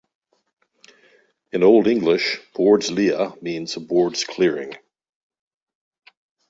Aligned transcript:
In 1.51 1.61
Old 1.61 1.85
English 1.85 2.39
"Bord's 2.55 2.89
leah" 2.91 3.35
means 3.39 3.75
'Bord's 3.75 4.23
clearing'. 4.23 4.73